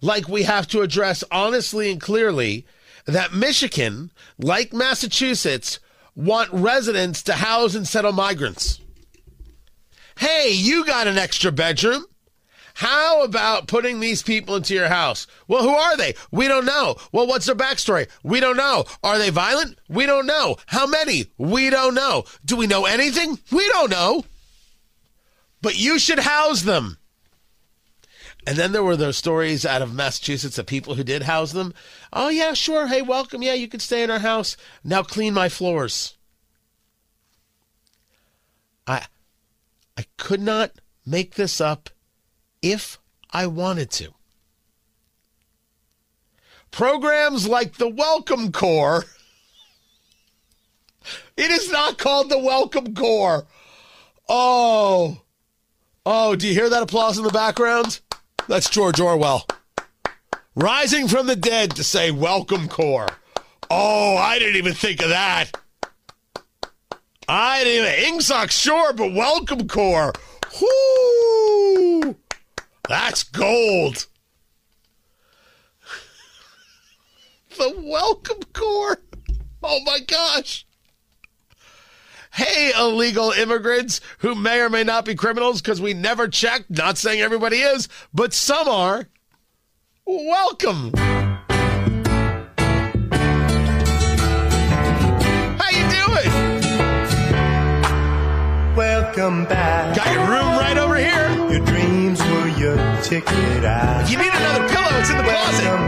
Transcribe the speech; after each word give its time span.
Like 0.00 0.28
we 0.28 0.44
have 0.44 0.66
to 0.68 0.80
address 0.80 1.22
honestly 1.30 1.90
and 1.90 2.00
clearly 2.00 2.66
that 3.06 3.32
Michigan, 3.32 4.10
like 4.38 4.72
Massachusetts, 4.72 5.78
want 6.14 6.52
residents 6.52 7.22
to 7.24 7.34
house 7.34 7.74
and 7.74 7.86
settle 7.86 8.12
migrants. 8.12 8.80
Hey, 10.18 10.50
you 10.52 10.84
got 10.84 11.06
an 11.06 11.18
extra 11.18 11.50
bedroom. 11.50 12.04
How 12.74 13.22
about 13.22 13.68
putting 13.68 14.00
these 14.00 14.22
people 14.22 14.56
into 14.56 14.74
your 14.74 14.88
house? 14.88 15.26
Well, 15.46 15.62
who 15.62 15.74
are 15.74 15.96
they? 15.96 16.14
We 16.30 16.48
don't 16.48 16.64
know. 16.64 16.96
Well, 17.12 17.26
what's 17.26 17.46
their 17.46 17.54
backstory? 17.54 18.08
We 18.22 18.40
don't 18.40 18.56
know. 18.56 18.84
Are 19.02 19.18
they 19.18 19.30
violent? 19.30 19.78
We 19.88 20.06
don't 20.06 20.26
know. 20.26 20.56
How 20.66 20.86
many? 20.86 21.26
We 21.36 21.70
don't 21.70 21.94
know. 21.94 22.24
Do 22.44 22.56
we 22.56 22.66
know 22.66 22.86
anything? 22.86 23.38
We 23.50 23.68
don't 23.68 23.90
know. 23.90 24.24
But 25.60 25.78
you 25.78 25.98
should 25.98 26.20
house 26.20 26.62
them. 26.62 26.98
And 28.46 28.56
then 28.56 28.72
there 28.72 28.82
were 28.82 28.96
those 28.96 29.16
stories 29.16 29.64
out 29.64 29.82
of 29.82 29.94
Massachusetts 29.94 30.58
of 30.58 30.66
people 30.66 30.96
who 30.96 31.04
did 31.04 31.22
house 31.22 31.52
them. 31.52 31.72
Oh, 32.12 32.28
yeah, 32.28 32.54
sure. 32.54 32.88
Hey, 32.88 33.00
welcome. 33.00 33.42
Yeah, 33.42 33.54
you 33.54 33.68
can 33.68 33.80
stay 33.80 34.02
in 34.02 34.10
our 34.10 34.18
house. 34.18 34.56
Now 34.82 35.02
clean 35.02 35.32
my 35.32 35.48
floors. 35.48 36.16
I 38.86 39.06
I 39.96 40.06
could 40.16 40.40
not 40.40 40.72
make 41.06 41.34
this 41.34 41.60
up 41.60 41.90
if 42.62 42.98
I 43.30 43.46
wanted 43.46 43.90
to. 43.92 44.12
Programs 46.70 47.46
like 47.46 47.76
the 47.76 47.88
Welcome 47.88 48.50
Corps. 48.50 49.04
It 51.36 51.50
is 51.50 51.70
not 51.70 51.98
called 51.98 52.30
the 52.30 52.38
Welcome 52.38 52.94
Corps. 52.94 53.46
Oh. 54.28 55.20
Oh, 56.04 56.34
do 56.34 56.48
you 56.48 56.54
hear 56.54 56.70
that 56.70 56.82
applause 56.82 57.18
in 57.18 57.24
the 57.24 57.30
background? 57.30 58.00
That's 58.48 58.68
George 58.68 59.00
Orwell. 59.00 59.46
Rising 60.54 61.08
from 61.08 61.26
the 61.26 61.36
dead 61.36 61.76
to 61.76 61.84
say 61.84 62.10
Welcome 62.10 62.68
Corps. 62.68 63.08
Oh, 63.70 64.16
I 64.16 64.38
didn't 64.38 64.56
even 64.56 64.74
think 64.74 65.00
of 65.00 65.08
that. 65.08 65.52
I 67.28 67.64
didn't 67.64 68.00
even 68.00 68.18
Ingsoc, 68.18 68.50
sure, 68.50 68.92
but 68.92 69.14
Welcome 69.14 69.68
Corps. 69.68 70.12
Whoo! 70.60 72.16
That's 72.88 73.22
gold. 73.22 74.06
the 77.56 77.74
Welcome 77.78 78.40
Corps. 78.52 79.00
Oh 79.62 79.80
my 79.84 80.00
gosh. 80.00 80.66
Hey, 82.34 82.72
illegal 82.78 83.30
immigrants 83.30 84.00
who 84.20 84.34
may 84.34 84.60
or 84.62 84.70
may 84.70 84.84
not 84.84 85.04
be 85.04 85.14
criminals 85.14 85.60
because 85.60 85.82
we 85.82 85.92
never 85.92 86.28
checked. 86.28 86.70
Not 86.70 86.96
saying 86.96 87.20
everybody 87.20 87.58
is, 87.58 87.90
but 88.14 88.32
some 88.32 88.70
are. 88.70 89.06
Welcome. 90.06 90.92
How 95.58 95.68
you 95.68 95.84
doing? 95.92 96.30
Welcome 98.76 99.44
back. 99.44 99.94
Got 99.94 100.14
your 100.14 100.26
room 100.26 100.56
right 100.56 100.78
over 100.78 100.96
here. 100.96 101.28
Your 101.50 101.66
dreams 101.66 102.18
were 102.22 102.48
your 102.58 102.76
ticket 103.02 103.64
out. 103.66 104.04
If 104.04 104.10
you 104.10 104.16
need 104.16 104.32
another 104.32 104.66
pillow, 104.70 104.98
it's 104.98 105.10
in 105.10 105.18
the 105.18 105.22
closet. 105.22 105.42
Welcome 105.42 105.50
back 105.50 105.60
to 105.60 105.68
that 105.68 105.81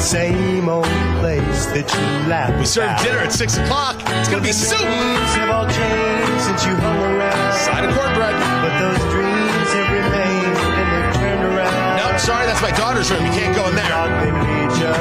same 0.00 0.68
old 0.68 0.84
place 1.18 1.66
that 1.74 1.90
you 1.90 2.30
laughed 2.30 2.58
We 2.58 2.66
serve 2.66 2.96
dinner 3.02 3.18
at 3.18 3.32
six 3.32 3.56
o'clock. 3.58 3.96
It's 4.18 4.28
gonna 4.28 4.42
be 4.42 4.52
soup. 4.52 4.78
Dreams 4.78 5.32
have 5.34 5.50
all 5.50 5.66
changed 5.66 6.42
since 6.42 6.64
you 6.64 6.74
hung 6.76 6.98
around. 7.02 7.52
Side 7.58 7.84
of 7.84 7.90
cornbread. 7.94 8.34
But 8.62 8.72
those 8.78 9.02
dreams 9.10 9.68
have 9.74 9.90
remained 9.90 10.56
and 10.78 10.86
they've 10.86 11.14
turned 11.18 11.44
around. 11.50 11.96
No, 11.98 12.16
sorry, 12.18 12.46
that's 12.46 12.62
my 12.62 12.70
daughter's 12.70 13.10
room. 13.10 13.26
You 13.26 13.32
can't 13.32 13.54
go 13.54 13.68
in 13.68 13.74
there. 13.74 13.90
Thought 13.90 14.14
they'd 14.22 14.38
lead 14.38 14.72
ya. 14.78 14.92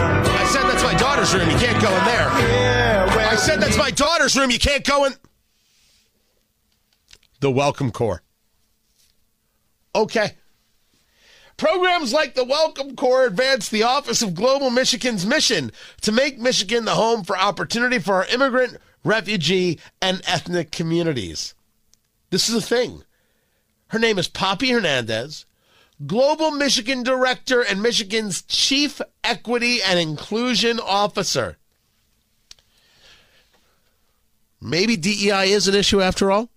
I 0.41 0.46
said 0.50 0.63
that's 0.66 0.84
my 0.84 0.96
daughter's 0.96 1.34
room. 1.34 1.50
You 1.50 1.58
can't 1.58 1.81
go 1.81 1.90
in 1.94 2.06
there. 2.06 2.29
Yeah, 2.50 3.29
I 3.31 3.35
said 3.35 3.62
that's 3.62 3.78
my 3.78 3.91
daughter's 3.91 4.35
room. 4.35 4.50
You 4.50 4.59
can't 4.59 4.84
go 4.84 5.06
in. 5.06 5.14
The 7.40 7.52
Welcome 7.52 7.91
Corps. 7.91 8.24
Okay. 9.94 10.34
Programs 11.57 12.13
like 12.13 12.35
the 12.35 12.44
Welcome 12.45 12.95
Corps 12.95 13.25
advance 13.25 13.68
the 13.68 13.81
Office 13.81 14.22
of 14.22 14.35
Global 14.35 14.69
Michigan's 14.69 15.25
mission 15.25 15.72
to 16.01 16.12
make 16.12 16.38
Michigan 16.38 16.85
the 16.85 16.94
home 16.94 17.23
for 17.23 17.35
opportunity 17.35 17.97
for 17.97 18.13
our 18.13 18.25
immigrant, 18.28 18.78
refugee, 19.03 19.79
and 20.00 20.22
ethnic 20.28 20.72
communities. 20.72 21.56
This 22.29 22.47
is 22.47 22.53
a 22.53 22.62
thing. 22.62 23.03
Her 23.88 23.97
name 23.97 24.19
is 24.19 24.28
Poppy 24.28 24.69
Hernandez, 24.69 25.46
Global 26.06 26.51
Michigan 26.51 27.01
Director 27.01 27.62
and 27.62 27.81
Michigan's 27.81 28.44
Chief 28.44 29.01
Equity 29.23 29.81
and 29.81 30.00
Inclusion 30.00 30.79
Officer. 30.79 31.57
Maybe 34.62 34.96
DEI 34.96 35.51
is 35.51 35.67
an 35.67 35.73
issue 35.73 36.01
after 36.01 36.29
all? 36.29 36.50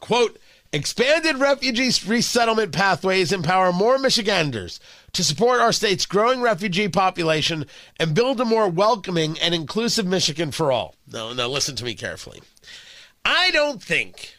Quote, 0.00 0.36
expanded 0.72 1.38
refugee 1.38 1.90
resettlement 2.06 2.72
pathways 2.72 3.32
empower 3.32 3.72
more 3.72 3.98
Michiganders 3.98 4.80
to 5.12 5.24
support 5.24 5.60
our 5.60 5.72
state's 5.72 6.06
growing 6.06 6.40
refugee 6.40 6.88
population 6.88 7.66
and 7.98 8.14
build 8.14 8.40
a 8.40 8.44
more 8.44 8.68
welcoming 8.68 9.38
and 9.38 9.54
inclusive 9.54 10.06
Michigan 10.06 10.50
for 10.50 10.70
all. 10.70 10.94
Now, 11.10 11.32
now 11.32 11.48
listen 11.48 11.76
to 11.76 11.84
me 11.84 11.94
carefully. 11.94 12.42
I 13.24 13.50
don't 13.50 13.82
think 13.82 14.34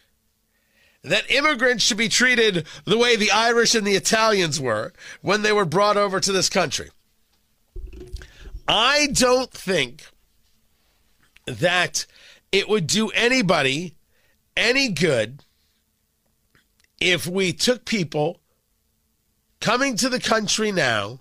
that 1.04 1.32
immigrants 1.32 1.84
should 1.84 1.98
be 1.98 2.10
treated 2.10 2.66
the 2.86 2.98
way 2.98 3.16
the 3.16 3.32
Irish 3.32 3.74
and 3.74 3.86
the 3.86 3.96
Italians 3.96 4.60
were 4.60 4.94
when 5.22 5.42
they 5.42 5.52
were 5.52 5.66
brought 5.66 5.98
over 5.98 6.20
to 6.20 6.32
this 6.32 6.50
country. 6.50 6.90
I 8.68 9.08
don't 9.14 9.52
think 9.52 10.06
that 11.46 12.06
it 12.52 12.70
would 12.70 12.86
do 12.86 13.10
anybody 13.10 13.96
any 14.56 14.90
good 14.90 15.44
if 17.00 17.26
we 17.26 17.54
took 17.54 17.86
people 17.86 18.42
coming 19.62 19.96
to 19.98 20.10
the 20.10 20.20
country 20.20 20.72
now 20.72 21.20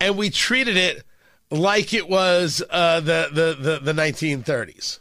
and 0.00 0.16
we 0.16 0.30
treated 0.30 0.76
it 0.76 1.04
like 1.50 1.94
it 1.94 2.08
was 2.08 2.62
uh, 2.70 3.00
the, 3.00 3.28
the, 3.32 3.56
the, 3.58 3.78
the 3.78 3.92
1930s. 3.92 4.98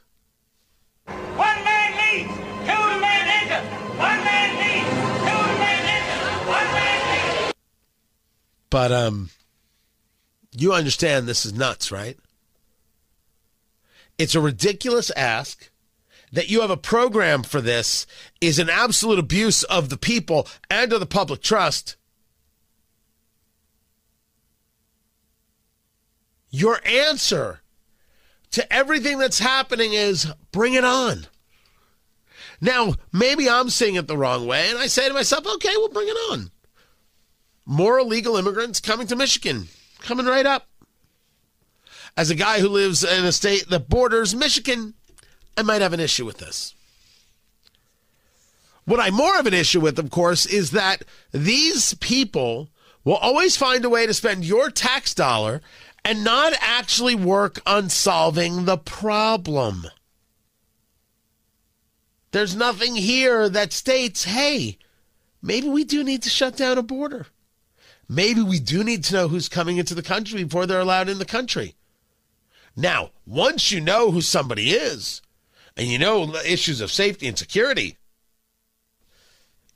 One 1.05 1.63
man 1.63 1.91
leads, 1.97 2.33
two 2.33 2.99
men 2.99 3.27
enter. 3.27 3.61
One 3.97 4.23
man 4.23 4.57
leads, 4.57 4.89
two 5.19 5.59
men 5.59 5.85
enter. 5.85 6.49
One 6.49 6.73
man 6.73 7.43
leads. 7.43 7.53
But 8.69 8.91
um, 8.91 9.29
you 10.51 10.73
understand 10.73 11.27
this 11.27 11.45
is 11.45 11.53
nuts, 11.53 11.91
right? 11.91 12.17
It's 14.17 14.35
a 14.35 14.41
ridiculous 14.41 15.11
ask. 15.11 15.69
That 16.31 16.49
you 16.49 16.61
have 16.61 16.69
a 16.69 16.77
program 16.77 17.43
for 17.43 17.61
this 17.61 18.05
is 18.41 18.59
an 18.59 18.69
absolute 18.69 19.19
abuse 19.19 19.63
of 19.63 19.89
the 19.89 19.97
people 19.97 20.47
and 20.69 20.91
of 20.91 20.99
the 20.99 21.05
public 21.05 21.41
trust. 21.41 21.95
Your 26.49 26.79
answer 26.85 27.61
to 28.51 28.73
everything 28.73 29.17
that's 29.17 29.39
happening 29.39 29.93
is 29.93 30.27
bring 30.51 30.73
it 30.73 30.83
on. 30.83 31.27
Now, 32.61 32.95
maybe 33.11 33.49
I'm 33.49 33.69
seeing 33.69 33.95
it 33.95 34.07
the 34.07 34.17
wrong 34.17 34.47
way, 34.47 34.69
and 34.69 34.79
I 34.79 34.87
say 34.87 35.07
to 35.07 35.13
myself, 35.13 35.45
okay, 35.45 35.73
we'll 35.75 35.89
bring 35.89 36.07
it 36.07 36.31
on 36.31 36.51
more 37.65 37.99
illegal 37.99 38.37
immigrants 38.37 38.79
coming 38.79 39.07
to 39.07 39.15
Michigan, 39.15 39.67
coming 39.99 40.25
right 40.25 40.45
up. 40.45 40.67
As 42.15 42.29
a 42.29 42.35
guy 42.35 42.59
who 42.59 42.69
lives 42.69 43.03
in 43.03 43.25
a 43.25 43.31
state 43.31 43.69
that 43.69 43.89
borders 43.89 44.35
Michigan, 44.35 44.93
I 45.57 45.61
might 45.61 45.81
have 45.81 45.93
an 45.93 45.99
issue 45.99 46.25
with 46.25 46.37
this. 46.37 46.75
What 48.85 48.99
I 48.99 49.09
more 49.09 49.39
of 49.39 49.47
an 49.47 49.53
issue 49.53 49.79
with, 49.79 49.97
of 49.97 50.11
course, 50.11 50.45
is 50.45 50.71
that 50.71 51.03
these 51.31 51.95
people 51.95 52.69
will 53.03 53.15
always 53.15 53.57
find 53.57 53.83
a 53.83 53.89
way 53.89 54.05
to 54.05 54.13
spend 54.13 54.45
your 54.45 54.69
tax 54.69 55.13
dollar 55.13 55.61
and 56.03 56.23
not 56.23 56.53
actually 56.61 57.15
work 57.15 57.59
on 57.65 57.89
solving 57.89 58.65
the 58.65 58.77
problem. 58.77 59.87
There's 62.31 62.55
nothing 62.55 62.95
here 62.95 63.49
that 63.49 63.73
states, 63.73 64.25
hey, 64.25 64.77
maybe 65.41 65.67
we 65.67 65.83
do 65.83 66.03
need 66.03 66.21
to 66.23 66.29
shut 66.29 66.57
down 66.57 66.77
a 66.77 66.83
border. 66.83 67.27
Maybe 68.07 68.43
we 68.43 68.59
do 68.59 68.83
need 68.83 69.03
to 69.05 69.13
know 69.13 69.27
who's 69.29 69.49
coming 69.49 69.77
into 69.77 69.95
the 69.95 70.03
country 70.03 70.43
before 70.43 70.67
they're 70.67 70.79
allowed 70.79 71.09
in 71.09 71.17
the 71.17 71.25
country. 71.25 71.75
Now, 72.75 73.11
once 73.25 73.71
you 73.71 73.79
know 73.79 74.11
who 74.11 74.21
somebody 74.21 74.71
is, 74.71 75.21
and 75.77 75.87
you 75.87 75.99
know 75.99 76.35
issues 76.45 76.81
of 76.81 76.91
safety 76.91 77.27
and 77.27 77.37
security, 77.37 77.97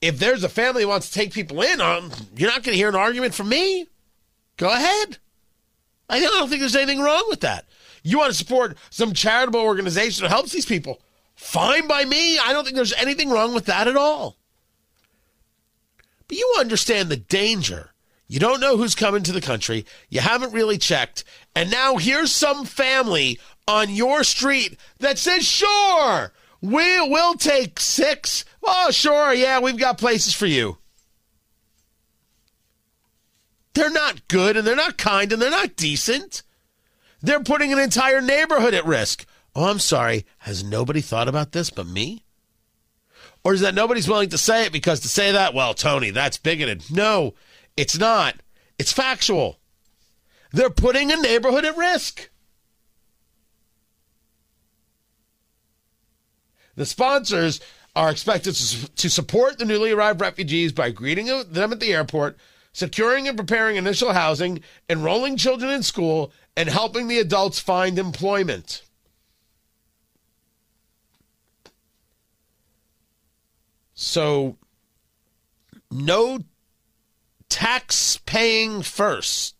if 0.02 0.18
there's 0.18 0.44
a 0.44 0.50
family 0.50 0.86
wants 0.86 1.10
to 1.10 1.14
take 1.14 1.34
people 1.34 1.62
in, 1.62 1.82
um, 1.82 2.12
you're 2.36 2.50
not 2.50 2.64
going 2.64 2.74
to 2.74 2.78
hear 2.78 2.90
an 2.90 2.96
argument 2.96 3.34
from 3.34 3.50
me. 3.50 3.88
Go 4.58 4.70
ahead. 4.70 5.18
I 6.10 6.20
don't 6.20 6.50
think 6.50 6.62
there's 6.62 6.76
anything 6.76 7.02
wrong 7.02 7.26
with 7.30 7.42
that. 7.42 7.66
You 8.04 8.18
want 8.18 8.32
to 8.32 8.38
support 8.38 8.78
some 8.90 9.14
charitable 9.14 9.60
organization 9.60 10.24
that 10.24 10.30
helps 10.30 10.52
these 10.52 10.66
people? 10.66 11.02
Fine 11.36 11.88
by 11.88 12.06
me. 12.06 12.40
I 12.40 12.54
don't 12.54 12.64
think 12.64 12.76
there's 12.76 12.94
anything 12.94 13.30
wrong 13.30 13.54
with 13.54 13.66
that 13.66 13.88
at 13.88 13.96
all. 13.96 14.38
But 16.28 16.38
you 16.38 16.56
understand 16.60 17.10
the 17.10 17.18
danger. 17.18 17.92
You 18.28 18.40
don't 18.40 18.60
know 18.60 18.78
who's 18.78 18.96
coming 18.96 19.24
to 19.24 19.32
the 19.32 19.42
country. 19.42 19.86
You 20.10 20.20
haven't 20.22 20.54
really 20.54 20.78
checked. 20.78 21.24
And 21.56 21.72
now 21.72 21.98
here's 21.98 22.32
some 22.32 22.66
family 22.66 23.40
on 23.70 23.92
your 23.92 24.24
street 24.24 24.78
that 24.98 25.20
says, 25.20 25.46
sure, 25.46 26.34
we'll, 26.60 27.10
we'll 27.10 27.36
take 27.36 27.80
six. 27.80 28.44
Oh, 28.64 28.90
sure. 28.90 29.32
Yeah, 29.34 29.60
we've 29.60 29.78
got 29.78 30.00
places 30.00 30.34
for 30.34 30.48
you. 30.48 30.78
They're 33.76 33.92
not 33.92 34.28
good 34.28 34.58
and 34.58 34.66
they're 34.66 34.76
not 34.76 34.98
kind 34.98 35.32
and 35.32 35.42
they're 35.42 35.52
not 35.52 35.76
decent. 35.76 36.42
They're 37.22 37.44
putting 37.44 37.72
an 37.72 37.80
entire 37.80 38.22
neighborhood 38.22 38.74
at 38.74 38.86
risk. 38.86 39.26
Oh, 39.56 39.70
I'm 39.70 39.80
sorry. 39.80 40.26
Has 40.40 40.64
nobody 40.64 41.02
thought 41.02 41.28
about 41.28 41.52
this 41.52 41.70
but 41.70 41.86
me? 41.86 42.24
Or 43.44 43.54
is 43.54 43.62
that 43.62 43.76
nobody's 43.76 44.10
willing 44.10 44.30
to 44.30 44.38
say 44.38 44.66
it 44.66 44.74
because 44.74 45.00
to 45.02 45.08
say 45.08 45.32
that, 45.32 45.54
well, 45.54 45.74
Tony, 45.74 46.10
that's 46.10 46.38
bigoted. 46.38 46.90
No, 46.90 47.36
it's 47.78 47.98
not. 47.98 48.36
It's 48.80 48.92
factual. 48.92 49.60
They're 50.52 50.70
putting 50.70 51.12
a 51.12 51.16
neighborhood 51.16 51.66
at 51.66 51.78
risk. 51.78 52.30
The 56.80 56.86
sponsors 56.86 57.60
are 57.94 58.10
expected 58.10 58.56
to 58.56 59.10
support 59.10 59.58
the 59.58 59.66
newly 59.66 59.92
arrived 59.92 60.22
refugees 60.22 60.72
by 60.72 60.92
greeting 60.92 61.26
them 61.52 61.74
at 61.74 61.82
the 61.82 61.94
airport, 61.94 62.38
securing 62.72 63.28
and 63.28 63.36
preparing 63.36 63.76
initial 63.76 64.14
housing, 64.14 64.64
enrolling 64.90 65.36
children 65.36 65.72
in 65.72 65.84
school, 65.84 66.32
and 66.56 66.70
helping 66.70 67.10
the 67.10 67.20
adults 67.20 67.60
find 67.60 68.00
employment. 68.00 68.84
So, 73.94 74.56
no 75.92 76.40
tax 77.50 78.22
paying 78.26 78.84
first, 78.84 79.56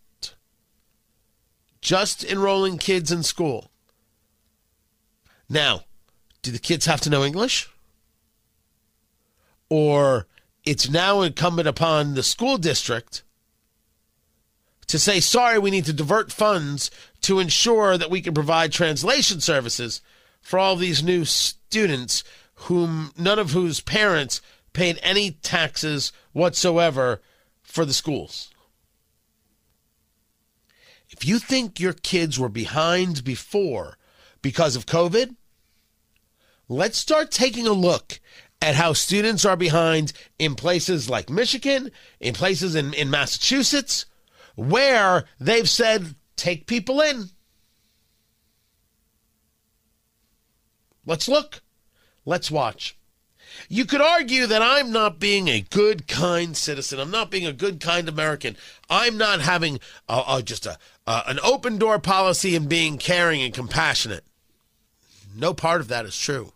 just 1.82 2.24
enrolling 2.24 2.78
kids 2.78 3.12
in 3.12 3.24
school. 3.24 3.72
Now, 5.50 5.84
do 6.42 6.52
the 6.52 6.60
kids 6.60 6.86
have 6.86 7.02
to 7.02 7.10
know 7.10 7.24
English? 7.24 7.70
Or 9.70 10.28
it's 10.66 10.90
now 10.90 11.22
incumbent 11.22 11.68
upon 11.68 12.14
the 12.14 12.24
school 12.24 12.58
district 12.58 13.24
to 14.88 14.98
say, 14.98 15.20
sorry, 15.20 15.60
we 15.60 15.72
need 15.72 15.86
to 15.86 15.94
divert 15.94 16.32
funds 16.32 16.90
to 17.22 17.40
ensure 17.40 17.98
that 17.98 18.10
we 18.10 18.22
can 18.22 18.34
provide 18.34 18.72
translation 18.72 19.40
services 19.40 20.02
for 20.42 20.58
all 20.58 20.76
these 20.76 21.04
new 21.04 21.26
students 21.26 22.24
whom 22.56 23.12
none 23.18 23.40
of 23.40 23.52
whose 23.52 23.82
parents 23.82 24.42
paid 24.74 25.00
any 25.02 25.32
taxes 25.32 26.12
whatsoever 26.34 27.22
for 27.62 27.86
the 27.86 27.94
schools. 27.94 28.50
If 31.10 31.26
you 31.26 31.40
think 31.40 31.80
your 31.80 31.94
kids 31.94 32.40
were 32.40 32.50
behind 32.50 33.24
before 33.24 33.98
because 34.42 34.76
of 34.76 34.86
COVID, 34.86 35.36
let's 36.70 36.98
start 36.98 37.32
taking 37.32 37.68
a 37.68 37.74
look 37.74 38.20
at 38.62 38.76
how 38.76 38.94
students 38.94 39.44
are 39.44 39.58
behind 39.58 40.14
in 40.38 40.56
places 40.56 41.10
like 41.10 41.30
Michigan, 41.30 41.92
in 42.20 42.34
places 42.34 42.76
in, 42.76 42.94
in 42.94 43.10
Massachusetts, 43.10 44.06
where 44.56 45.26
they've 45.40 45.70
said, 45.70 46.16
take 46.36 46.68
people 46.68 47.02
in. 47.02 47.30
Let's 51.06 51.28
look. 51.28 51.62
Let's 52.26 52.52
watch. 52.52 52.96
You 53.68 53.86
could 53.86 54.02
argue 54.02 54.46
that 54.46 54.62
I'm 54.62 54.92
not 54.92 55.20
being 55.20 55.48
a 55.48 55.62
good, 55.62 56.08
kind 56.08 56.56
citizen. 56.56 57.00
I'm 57.00 57.10
not 57.10 57.32
being 57.32 57.48
a 57.48 57.54
good, 57.54 57.80
kind 57.80 58.08
American. 58.08 58.56
I'm 58.90 59.18
not 59.18 59.42
having 59.42 59.80
uh, 60.08 60.24
uh, 60.28 60.42
just 60.42 60.68
a 60.68 60.78
uh, 61.08 61.24
an 61.26 61.40
open 61.44 61.80
door 61.80 61.98
policy 61.98 62.56
and 62.56 62.70
being 62.70 63.00
caring 63.00 63.42
and 63.42 63.52
compassionate. 63.52 64.24
No 65.36 65.56
part 65.56 65.82
of 65.82 65.88
that 65.88 66.06
is 66.06 66.16
true. 66.16 66.54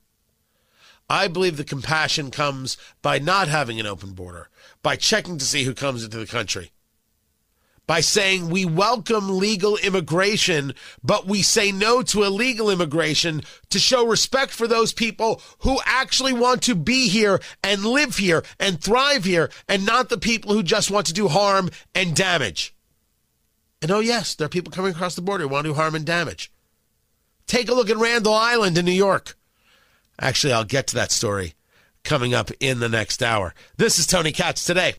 I 1.13 1.27
believe 1.27 1.57
the 1.57 1.63
compassion 1.63 2.31
comes 2.31 2.75
by 3.04 3.19
not 3.19 3.48
having 3.48 3.80
an 3.80 3.86
open 3.86 4.13
border, 4.13 4.50
by 4.81 4.95
checking 4.95 5.38
to 5.38 5.45
see 5.45 5.63
who 5.63 5.75
comes 5.75 6.04
into 6.04 6.18
the 6.18 6.25
country, 6.25 6.71
by 7.86 8.00
saying 8.00 8.50
we 8.50 8.65
welcome 8.65 9.38
legal 9.38 9.77
immigration, 9.77 10.74
but 11.04 11.27
we 11.27 11.44
say 11.44 11.71
no 11.71 12.01
to 12.01 12.24
illegal 12.24 12.68
immigration 12.68 13.44
to 13.69 13.77
show 13.77 14.07
respect 14.07 14.54
for 14.54 14.68
those 14.68 14.92
people 14.92 15.39
who 15.60 15.77
actually 15.86 16.33
want 16.33 16.63
to 16.63 16.74
be 16.74 17.07
here 17.10 17.39
and 17.63 17.86
live 17.86 18.18
here 18.18 18.44
and 18.60 18.81
thrive 18.81 19.24
here, 19.24 19.51
and 19.69 19.86
not 19.86 20.10
the 20.10 20.18
people 20.18 20.51
who 20.51 20.63
just 20.63 20.89
want 20.89 21.06
to 21.06 21.13
do 21.13 21.27
harm 21.27 21.69
and 21.94 22.15
damage. 22.15 22.74
And 23.83 23.92
oh, 23.92 24.00
yes, 24.00 24.33
there 24.33 24.48
are 24.48 24.50
people 24.50 24.71
coming 24.71 24.94
across 24.94 25.13
the 25.13 25.21
border 25.21 25.44
who 25.44 25.50
want 25.50 25.65
to 25.65 25.74
do 25.74 25.75
harm 25.75 25.94
and 25.94 26.07
damage. 26.07 26.51
Take 27.45 27.69
a 27.69 27.75
look 27.75 27.92
at 27.92 27.98
Randall 27.98 28.33
Island 28.33 28.80
in 28.80 28.86
New 28.86 28.92
York. 28.92 29.38
Actually, 30.19 30.54
I'll 30.54 30.63
get 30.63 30.88
to 30.88 30.95
that 30.95 31.12
story 31.12 31.54
coming 32.04 32.33
up 32.33 32.51
in 32.60 32.80
the 32.80 32.89
next 32.89 33.24
hour. 33.24 33.54
This 33.77 33.98
is 33.98 34.07
Tony 34.07 34.31
Katz 34.31 34.65
today. 34.65 34.95